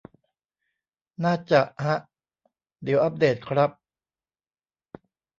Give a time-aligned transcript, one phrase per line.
[1.23, 1.95] น่าจะฮะ
[2.83, 3.71] เดี๋ยวอัปเดตครับ